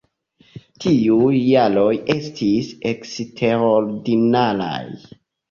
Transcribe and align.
Tiuj 0.85 1.35
jaroj 1.49 1.91
estis 2.15 2.73
eksterordinaraj. 2.93 4.83